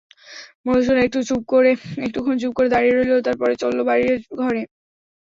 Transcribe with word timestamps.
মধুসূদন 0.65 0.99
একটুক্ষণ 1.03 2.35
চুপ 2.39 2.51
করে 2.55 2.69
দাঁড়িয়ে 2.69 2.95
রইল, 2.95 3.13
তার 3.25 3.35
পরে 3.41 3.53
চলল 3.61 3.79
বাইরের 3.89 4.17
ঘরে। 4.39 4.61